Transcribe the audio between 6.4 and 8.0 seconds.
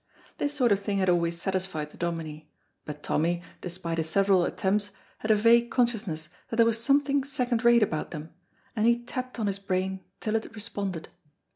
that there was something second rate